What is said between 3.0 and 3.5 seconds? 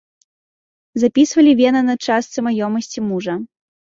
мужа.